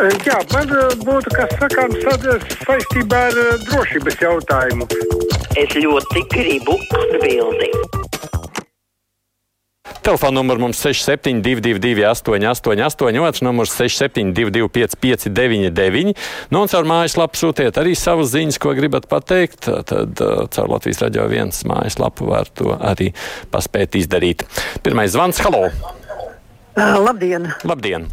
[0.00, 2.22] Jā, man eh, būtu kas sakāms tad
[2.64, 4.86] saistībā ar eh, drošības jautājumu.
[5.60, 7.98] Es ļoti gribu atbildēt.
[10.00, 16.14] Telefona numurs mums 6722, 888, otrs numurs 6722, 559,
[16.48, 19.68] nu un caur mājaslapu sūtiet arī savas ziņas, ko gribat pateikt.
[19.68, 20.22] Tad
[20.56, 23.10] caur Latvijas raidījā viens mājaslapu var to arī
[23.52, 24.46] paspēt izdarīt.
[24.86, 25.66] Pirmais zvans, halo!
[26.70, 27.50] Uh, labdien!
[27.68, 28.08] Labdien!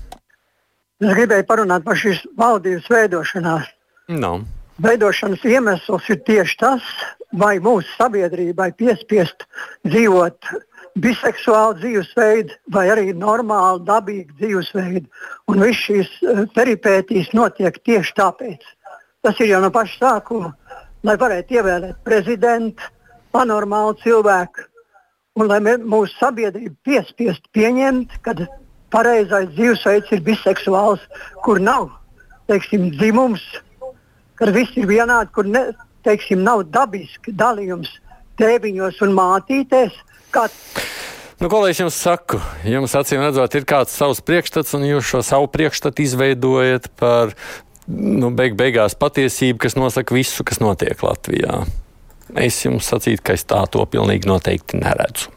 [0.98, 3.68] Es gribēju parunāt par šīs valdības veidošanās.
[4.10, 4.40] No.
[4.82, 6.88] Veidošanas iemesls ir tieši tas,
[7.38, 9.46] vai mūsu sabiedrībai piespiest
[9.86, 10.50] dzīvot
[10.98, 15.06] biseksuālu dzīvesveidu vai arī normālu, dabīgu dzīvesveidu.
[15.52, 18.66] Un viss šīs uh, peripētīs notiek tieši tāpēc.
[19.26, 20.54] Tas ir jau no paša sākuma,
[21.06, 22.90] lai varētu ievēlēt prezidentu,
[23.36, 24.66] panormālu cilvēku,
[25.38, 28.34] un lai mūsu sabiedrība piespiest pieņemt, ka
[28.94, 31.04] pareizais dzīvesveids ir biseksuāls,
[31.46, 31.90] kur nav
[32.48, 33.44] teiksim, dzimums,
[34.40, 35.68] kad viss ir vienādi, kur ne,
[36.08, 37.92] teiksim, nav dabisks dalījums
[38.40, 39.96] tēviņos un mātītēs.
[40.34, 40.48] Kā...
[41.42, 42.40] Nu, ko lai es jums saku?
[42.68, 47.34] Jums acīm redzot, ir kāds savs priekšstats, un jūs šo savu priekšstatu izveidojat par
[47.88, 51.64] nu, beig beigās patiesību, kas nosaka visu, kas notiek Latvijā.
[52.36, 55.37] Es jums sacītu, ka es tā to pilnīgi noteikti neredzu.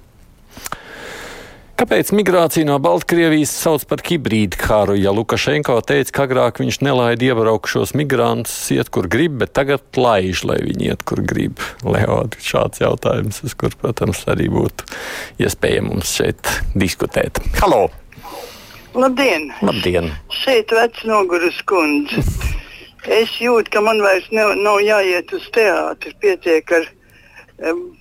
[1.80, 4.98] Kāpēc migrāciju no Baltkrievijas sauc par hibrīdu karu?
[5.00, 10.42] Ja Lukašenko teica, ka agrāk viņš nelaida iebraukšos migrantus, iet kur grib, bet tagad laiž,
[10.44, 11.62] lai viņi iet kur grib.
[11.80, 14.84] Leod, šāds jautājums, uz kur, protams, arī būtu
[15.40, 17.40] iespējams mums šeit diskutēt.
[17.62, 17.86] Halo!
[18.92, 19.48] Labdien!
[19.64, 20.10] Labdien!
[20.42, 22.20] Šeit vecs noguris kundze.
[23.08, 26.12] Es jūtu, ka man vairs nav, nav jāiet uz teātri.
[26.20, 26.92] Pietiek ar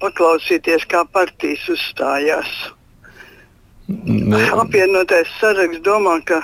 [0.03, 2.51] paklausīties, kā partijas uzstājās.
[3.89, 4.39] Ne.
[4.53, 6.43] Apvienotais saraksts domā, ka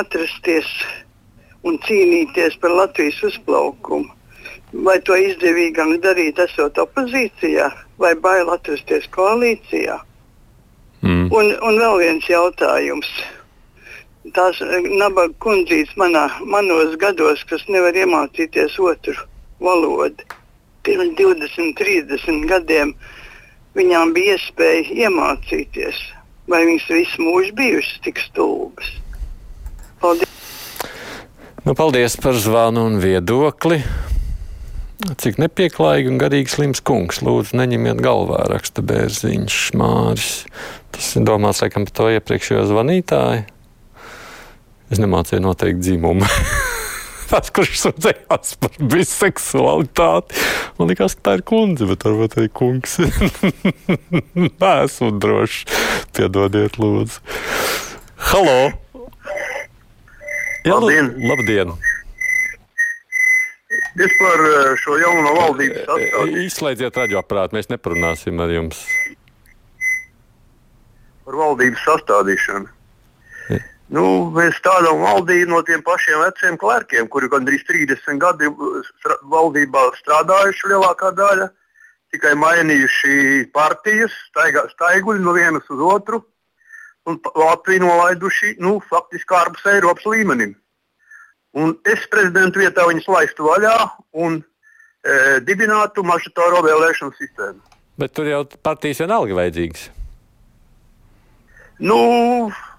[0.00, 0.66] atrasties
[1.62, 4.10] un cīnīties par Latvijas uzplaukumu.
[4.84, 7.70] Vai to izdevīgāk darīt, esot opozīcijā,
[8.02, 9.96] vai bail atrasties koalīcijā?
[11.06, 11.28] Mm.
[11.32, 13.08] Un, un vēl viens jautājums.
[14.34, 19.14] Tās nabaga kundzītes manā, manos gados, kas nevar iemācīties otru
[19.62, 20.26] valodu,
[20.84, 22.92] pirms 20, 30 gadiem,
[23.78, 26.00] viņām bija iespēja iemācīties,
[26.50, 28.90] vai viņas visu mūžu bijušas tik stulbas.
[30.02, 30.28] Paldies!
[31.66, 33.82] Nu, paldies par zvanu un viedokli.
[34.98, 37.20] Cik nepieklājīgi un garīgi slims kungs.
[37.22, 40.32] Lūdzu, neņemiet galvā, raksta bērziņš Māris.
[40.94, 43.44] Tas ir domāts, laikam, par to iepriekšējo zvanītāju.
[44.88, 46.26] Es nemācīju noteikt dzimumu.
[47.28, 50.38] Tas, kurš sūdzējās par biseksualitāti,
[50.78, 52.96] man liekas, ka tā ir kundze, bet varbūt arī kungs.
[54.62, 55.66] Nē, esmu drošs.
[56.16, 57.20] Piedodiet, lūdzu.
[58.30, 58.56] Halo!
[60.64, 61.12] Jā, Labdien!
[61.28, 61.76] labdien.
[63.98, 68.80] Es par eh, šo jauno valdības sastāvu, Izslēdziet radioaparātu, mēs neparunāsim ar jums.
[71.28, 72.70] par valdības sastādīšanu.
[73.88, 74.04] Nu,
[74.34, 78.50] mēs stādām valdību no tiem pašiem veciem klērkiem, kuri gandrīz 30 gadi
[79.32, 81.48] valdībā strādājuši lielākā daļa,
[82.12, 86.20] tikai mainījuši partijas, staigā, staiguļi no vienas uz otru
[87.08, 90.52] un Latviju nolaiduši nu, faktiski ārpus Eiropas līmenim.
[91.56, 93.76] Un es prezidentu vietā viņus laistu vaļā
[94.20, 94.42] un e,
[95.48, 97.62] dibinātu mažotāro vēlēšanu sistēmu.
[97.98, 99.88] Bet tur jau partijas vienalga vajadzīgas.
[101.88, 101.98] Nu,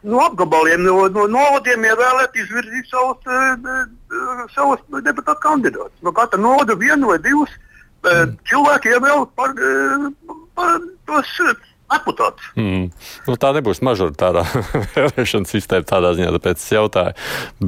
[0.03, 5.97] no apgabaliem, no, no novadiem ievēlēt, izvirzīt savus, uh, savus deputātu kandidātus.
[6.05, 9.57] No katra novada vienu vai divus uh, cilvēku ievēlēt par,
[10.59, 11.35] par tos
[11.89, 12.51] deputātus.
[12.59, 12.89] Mm.
[13.27, 14.43] Nu, tā nebūs mažoritārā
[14.95, 17.15] vēlēšana sistēma tādā ziņā, tāpēc es jautāju.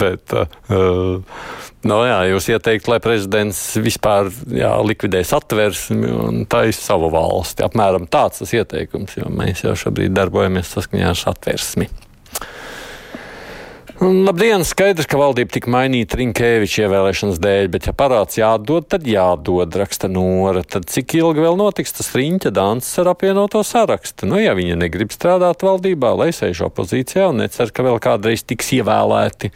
[0.04, 1.26] Bet, uh,
[1.90, 7.66] no, jā, jūs ieteikt, lai prezidents vispār jā, likvidē satversmi un taisa savu valsti.
[7.68, 11.90] Apmēram tāds tas ieteikums, jo mēs jau šobrīd darbojamies saskaņā ar satversmi.
[14.02, 14.64] Labdien!
[14.66, 20.08] Skaidrs, ka valdība tika mainīta Rinkēviča ievēlēšanas dēļ, bet, ja parāds jādod, tad jādod, raksta
[20.10, 20.64] Nora.
[20.66, 24.26] Tad cik ilgi vēl notiks tas riņķa danses ar apvienoto sarakstu?
[24.32, 28.72] Nu, ja viņa negrib strādāt valdībā, lai sēž opozīcijā un necer, ka vēl kādreiz tiks
[28.80, 29.52] ievēlēti.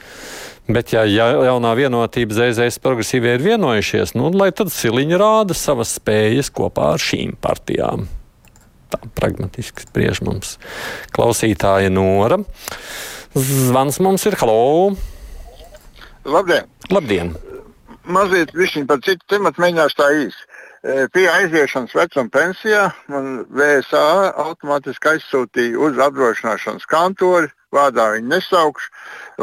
[0.69, 6.53] Bet, ja jaunā vienotība ZZS progresīvie ir vienojušies, nu, lai tad Siliņa rāda savas spējas
[6.53, 8.06] kopā ar šīm partijām.
[8.94, 10.59] Tā pragmatiski spriež mums
[11.18, 12.44] klausītāja Nora.
[13.35, 14.95] Zvans mums ir halo!
[16.23, 16.69] Labdien!
[16.89, 17.33] Labdien!
[18.07, 18.53] Mazliet
[18.87, 20.45] par citu tematu mēģināšu tā īsi.
[20.85, 28.89] E, Pie aiziešanas vecuma pensijā man VSA automātiski aizsūtīja uz apdrošināšanas kantori vārdā viņu nesaukšu,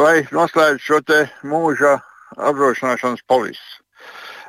[0.00, 1.98] lai noslēgtu šo te mūža
[2.40, 3.60] apdrošināšanas polisu.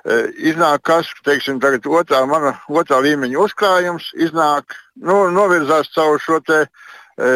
[0.08, 0.24] E,
[0.54, 6.64] iznāk, kas teiksim, tagad otrā, mana otrā līmeņa uzkrājums iznāk, nu, novirzās caur šo te,
[7.18, 7.32] e,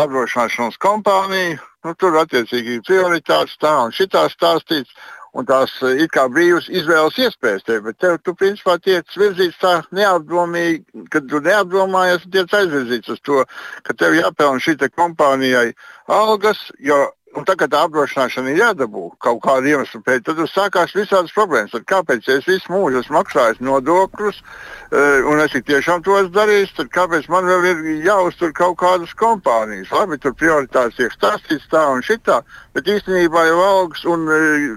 [0.00, 1.58] apdrošināšanas kompāniju.
[1.84, 4.94] Nu, tur attiecīgi ir prioritātes tā un šitā stāstīts.
[5.34, 9.58] Un tās e, ir kā brīvas izvēles iespējas tev, bet tev, tu principā tiek virzīts
[9.58, 13.42] tā neapdomīgi, kad tu neapdomājies, tiek aizvirzīts uz to,
[13.82, 15.72] ka tev jāpelna šī kompānijai
[16.06, 17.00] algas, jo
[17.34, 21.72] Un tā kā tā apdrošināšana ir jādabū kaut kādu iemeslu pēc, tad sākās visādas problēmas.
[21.74, 26.76] Tad kāpēc es visu mūžu esmu maksājis nodokļus, uh, un es tiešām to esmu darījis,
[26.78, 29.90] tad kāpēc man vēl ir jāuztur kaut kādas kompānijas?
[29.90, 32.38] Labi, tur prioritātes tiek stāstīts tā un šitā,
[32.76, 34.70] bet īstenībā jau algas un uh,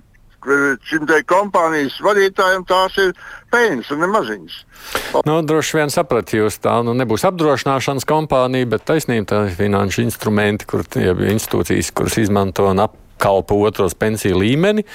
[0.88, 3.14] šim te kompānijas vadītājiem tās ir
[3.54, 4.58] peļņas un nemaziņas.
[5.28, 10.06] Nu, droši vien saprat, jūs tā nu, nebūs apdrošināšanas kompānija, bet taisnība tā ir finanšu
[10.06, 14.88] instrumenti, kur ja institūcijas, kuras izmanto un apkalpo otros pensiju līmeni.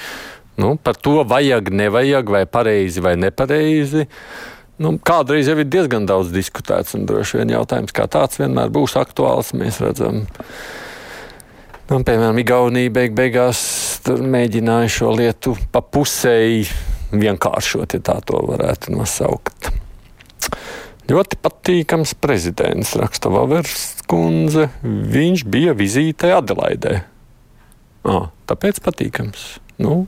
[0.57, 4.05] Nu, par to vajag, nevajag, vai pareizi vai nepareizi.
[4.81, 8.97] Nu, kādreiz jau ir diezgan daudz diskutēts, un droši vien jautājums kā tāds vienmēr būs
[9.01, 9.53] aktuāls.
[9.57, 10.23] Mēs redzam,
[11.89, 13.61] nu, piemēram, Igaunija beig beigās
[14.07, 16.67] mēģināja šo lietu pa pusēji
[17.13, 19.71] vienkāršot, ja tā to varētu nosaukt.
[21.11, 24.69] Ļoti patīkams prezidents, raksta Vavers kundze.
[24.83, 27.01] Viņš bija vizītē Adelaidē.
[28.07, 29.45] À, tāpēc patīkams.
[29.83, 30.05] Nu,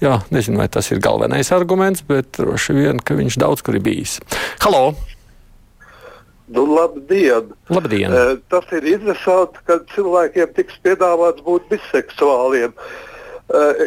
[0.00, 3.84] jā, nezinu, vai tas ir galvenais arguments, bet droši vien, ka viņš daudz kur ir
[3.84, 4.18] bijis.
[4.64, 4.94] Halo!
[6.54, 7.50] Nu, labdien!
[7.72, 8.12] Labdien.
[8.14, 12.76] Uh, tas ir interesanti, ka cilvēkiem tiks piedāvāts būt biseksuāliem.
[13.44, 13.82] Uh,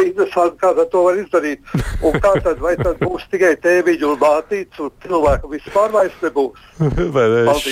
[0.00, 1.60] interesanti, kā to var izdarīt.
[2.00, 6.62] Un kā tad, vai tad būs tikai tēviņš un mātīts, un cilvēku vispār vairs nebūs?
[7.16, 7.42] Vai ne?
[7.52, 7.66] Es,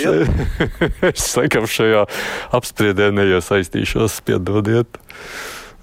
[1.15, 2.05] es laikam šajā
[2.59, 5.01] apspriedē neiesaistīšos, piedodiet.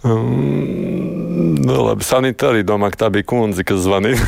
[0.06, 4.22] Um, nu, labi, Sanita arī domā, ka tā bija kundze, kas zvanīja.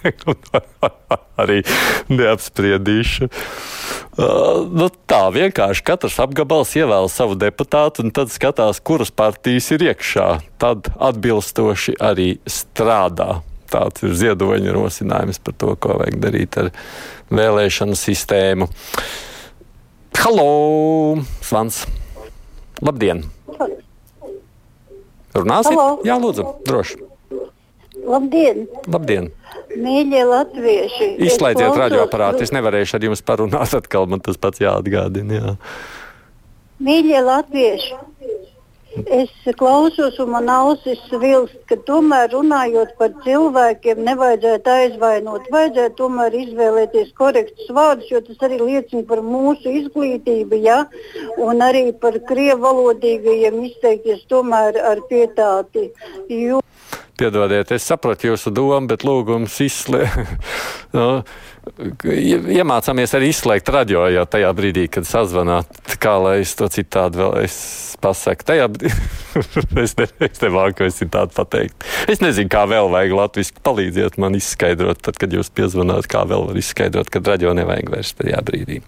[1.42, 1.60] arī
[2.08, 3.28] neapspriedīšu.
[4.20, 9.86] Uh, nu, tā vienkārši katrs apgabals ievēl savu deputātu un tad skatās, kuras partijas ir
[9.90, 10.28] iekšā.
[10.60, 13.40] Tad atbilstoši arī strādā.
[13.70, 16.72] Tāds ir ziedoņa rosinājums par to, ko vajag darīt ar
[17.30, 18.66] vēlēšanu sistēmu.
[20.20, 21.20] Halo!
[21.46, 21.84] Svans!
[22.82, 23.28] Labdien!
[25.36, 25.76] Runāsim?
[25.78, 26.00] Halo.
[26.06, 26.98] Jā, lūdzu, droši.
[28.10, 28.64] Labdien!
[28.90, 29.30] Labdien!
[29.70, 31.10] Mīļie latvieši!
[31.28, 32.42] Izslēdziet radioaparātu.
[32.42, 35.38] Es nevarēšu ar jums parunāt, atkal man tas pats jāatgādina.
[35.38, 35.54] Jā.
[36.82, 37.98] Mīļie latvieši!
[39.06, 45.48] Es klausos, un man ausis vilst, ka tomēr runājot par cilvēkiem, nevajadzētu aizvainot.
[45.54, 50.84] Vajadzētu tomēr izvēlēties korektus vārdus, jo tas arī liecina par mūsu izglītību, ja?
[51.40, 55.90] un arī par krievu valodīgajiem izteikties tomēr ar pietāti.
[56.28, 56.60] Jo
[57.20, 60.30] Piedodiet, es sapratu jūsu domu, bet lūgums izslēgt.
[60.96, 61.20] no,
[61.60, 65.68] iemācāmies arī izslēgt radio jau tajā brīdī, kad sazvanāt.
[66.00, 67.36] Kā lai es to citādi vēl
[68.00, 68.46] pasaku?
[68.48, 68.94] Tajā brīdī
[69.84, 71.86] es, ne, es nemāku es citādi pateikt.
[72.10, 76.48] Es nezinu, kā vēl vajag latviski palīdziet man izskaidrot, tad, kad jūs piezvanāt, kā vēl
[76.50, 78.80] var izskaidrot, kad radio nevajag vairs tajā brīdī.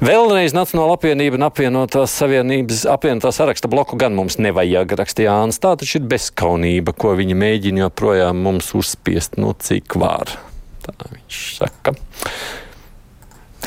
[0.00, 5.60] Vēlreiz Nacionāla apvienība un apvienotās savienības apvienotā saraksta bloku gan mums nevajag, rakstīja Jānis.
[5.60, 10.49] Tā taču ir bezskaunība, ko viņi mēģina joprojām mums uzspiest, nu cik var.
[10.84, 11.92] Tā viņš saka.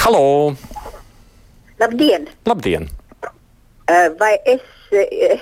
[0.03, 0.55] Halo!
[1.79, 2.27] Labdien!
[2.49, 2.87] Labdien!
[3.87, 4.61] Eh, Vai es.
[4.93, 5.37] eh,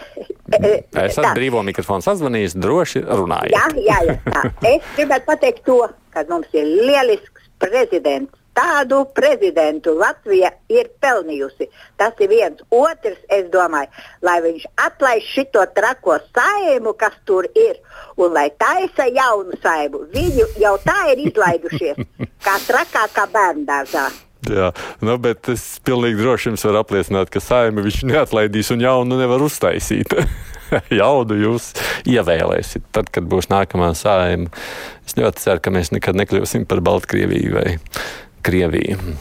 [0.54, 1.32] eh, Esat tā.
[1.38, 3.54] brīvo mikrofonu sazvanījis, droši runājiet.
[3.56, 4.16] Jā, jā, jā.
[4.26, 4.44] Tā.
[4.74, 5.80] Es gribētu pateikt to,
[6.14, 8.34] ka mums ir lielisks prezidents.
[8.58, 11.70] Tādu prezidentu Latvija ir pelnījusi.
[12.00, 12.60] Tas ir viens.
[12.76, 13.88] Otrs, es domāju,
[14.28, 17.80] lai viņš atlaiž šito trako saimu, kas tur ir,
[18.20, 20.04] un lai taisa jaunu saimu.
[20.12, 22.04] Viņu jau tā ir izlaidušies,
[22.46, 24.10] kā trakākā bērngārzā.
[24.50, 24.72] Jā,
[25.06, 29.44] nu, bet es pilnīgi droši jums varu apliecināt, ka saima viņš neatlaidīs un jaunu nevar
[29.46, 30.16] uztaisīt.
[31.02, 31.72] jaunu jūs
[32.10, 34.50] ievēlēsiet, tad, kad būs nākamā saima.
[35.06, 37.78] Es ļoti ceru, ka mēs nekad nekļūsim par Baltkrieviju vai
[38.46, 39.18] Krieviju.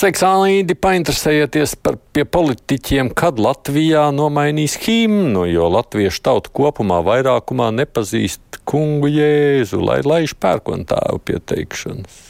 [0.00, 8.62] Seksuālīdi painteresējieties par pie politiķiem, kad Latvijā nomainīs himnu, jo latviešu tauta kopumā vairākumā nepazīst
[8.70, 12.20] kungu Jēzu, lai laiž pērkontēvu pieteikšanas.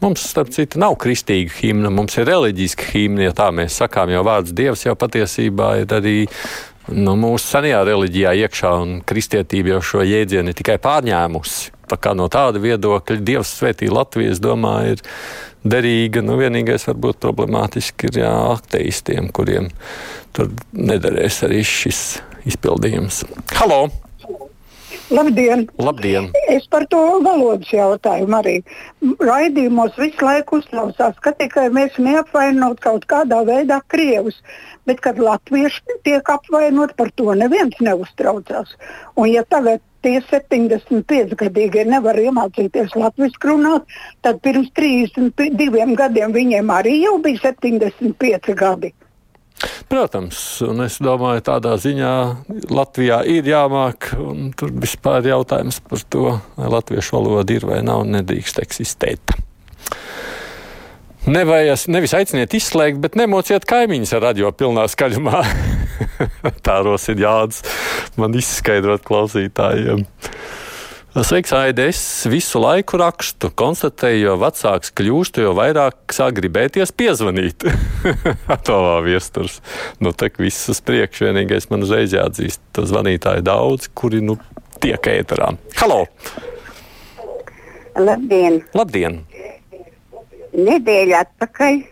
[0.00, 4.22] Mums, starp citu, nav kristīga himna, mums ir reliģiska himna, ja tā mēs sakām, jo
[4.26, 6.14] vārds Dievs jau patiesībā ir arī
[6.88, 11.76] nu, mūsu senajā reliģijā iekšā, un kristietība jau šo jēdzienu ir tikai pārņēmusi.
[11.90, 15.04] Tā kā no tāda viedokļa Dievs svētī Latviju, es domāju, ir
[15.66, 16.22] derīga.
[16.24, 19.72] Nu, vienīgais varbūt problemātiski ir jā, ateistiem, kuriem
[20.36, 22.04] tur nederēs arī šis
[22.48, 23.24] izpildījums.
[23.58, 23.88] Halo!
[25.10, 25.64] Labdien!
[25.78, 26.28] Labdien!
[26.48, 28.52] Es par to valodas jautājumu arī.
[29.18, 34.38] Raidījumos visu laiku uzklausās, ka tikai mēs neapvainot kaut kādā veidā krievus,
[34.86, 38.76] bet kad latvieši tiek apvainot, par to neviens neuztraucās.
[39.18, 46.70] Un ja tagad tie 75 gadīgie nevar iemācīties latviešu runāt, tad pirms 32 gadiem viņiem
[46.78, 48.94] arī jau bija 75 gadi.
[49.90, 52.12] Protams, un es domāju, tādā ziņā
[52.72, 56.26] Latvijā ir jāmāk, un tur vispār ir jautājums par to,
[56.56, 59.34] vai latviešu valoda ir vai nav, nedrīkst eksistēt.
[61.30, 65.42] Nevajag, nevis aiciniet izslēgt, bet nemociet kaimiņus ar radio pilnā skaļumā.
[66.66, 67.60] Tāros ir jādas
[68.16, 70.06] man izskaidrot klausītājiem.
[71.10, 71.88] Sveiks, Aide!
[71.90, 72.00] Es
[72.30, 77.66] visu laiku rakstu, konstatēju, jo vecāks kļūstu, jo vairāk sāk gribēties piezvanīt.
[78.54, 79.56] Atovā viesturs.
[79.98, 84.38] Nu, tā kā viss uz priekšu, vienīgais man uzreiz jāatzīst, to zvanītāju daudz, kuri nu
[84.78, 85.50] tiek ēterā.
[85.82, 86.04] Halo!
[87.98, 88.62] Labdien!
[88.78, 89.24] Labdien!
[90.54, 91.82] Nedēļa atpakaļ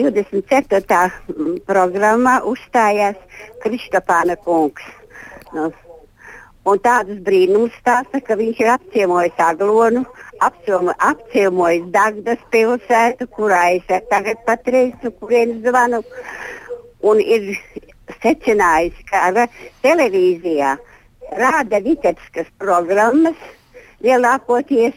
[0.00, 1.04] 24.
[1.68, 3.20] programmā uzstājās
[3.60, 4.94] Kristopāna kungs.
[5.52, 5.68] No
[6.64, 10.04] Un tādus brīnumus stāsta, ka viņš ir apciemojis Aglonu,
[10.40, 16.00] apciemojis Dagdas pilsētu, kurā es tagad patreiz, no kurienes zvanu,
[17.04, 17.50] un ir
[18.22, 19.26] secinājis, ka
[19.84, 20.72] televīzijā
[21.36, 23.36] rāda Vitebskas programmas
[24.04, 24.96] lielākoties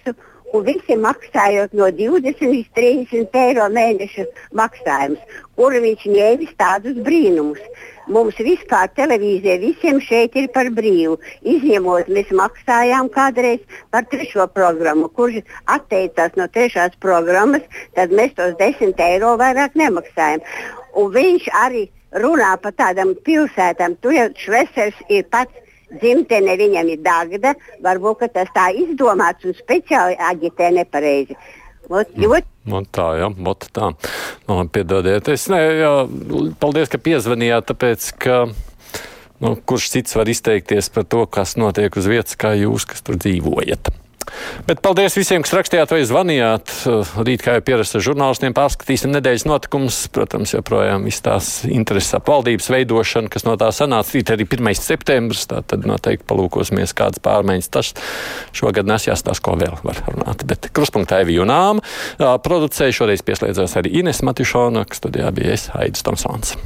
[0.55, 4.25] un visi maksājot no 20 līdz 30 eiro mēneša
[4.55, 7.63] maksājumus, kuru viņš ņēmis tādus brīnumus.
[8.07, 11.17] Mums vispār televīzija visiem šeit ir par brīvu.
[11.43, 13.59] Izņemot, mēs maksājām kādreiz
[13.91, 15.09] par trešo programmu.
[15.11, 15.41] Kurš
[15.75, 17.67] atteicās no trešās programmas,
[17.99, 20.45] tad mēs tos 10 eiro vairāk nemaksājam.
[20.95, 21.87] Un viņš arī
[22.23, 23.99] runā par tādām pilsētām.
[24.01, 27.53] Tur jau Švesers ir pats dzimtene viņam ir dārga,
[27.84, 31.38] varbūt tas tā izdomāts un speciāli aģitē nepareizi.
[31.88, 32.48] Ot, jūt.
[32.67, 33.94] Nu, tā, jā, mot, tā.
[34.50, 35.91] Nu, piedodiet, es ne, jā,
[36.60, 38.41] paldies, ka piezvanījāt, tāpēc, ka,
[39.44, 43.15] nu, kurš cits var izteikties par to, kas notiek uz vietas, kā jūs, kas tur
[43.24, 43.94] dzīvojat.
[44.67, 46.71] Bet paldies visiem, kas rakstījāt vai zvanījāt.
[47.24, 50.01] Rīt, kā jau pierasts ar žurnālistiem, pārskatīsim nedēļas notikumus.
[50.12, 54.12] Protams, joprojām viss tās intereses ap valdības veidošanu, kas no tā sanāca.
[54.17, 54.67] Rīt arī 1.
[54.75, 57.93] septembris, tā tad noteikti palūkosimies, kādas pārmaiņas tas
[58.59, 60.43] šogad nesjās tās, ko vēl var runāt.
[60.51, 61.79] Bet kruspunktā Evi Junām
[62.19, 66.57] producēja šoreiz pieslēdzās arī Ines Matišona, kas studijā bija es, Haidis Tomsons.